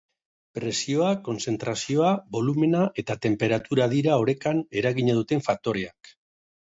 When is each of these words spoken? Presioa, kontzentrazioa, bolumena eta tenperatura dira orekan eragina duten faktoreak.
Presioa, 0.59 1.09
kontzentrazioa, 1.27 2.09
bolumena 2.37 2.81
eta 3.03 3.17
tenperatura 3.29 3.87
dira 3.93 4.17
orekan 4.25 4.67
eragina 4.83 5.19
duten 5.23 5.45
faktoreak. 5.51 6.15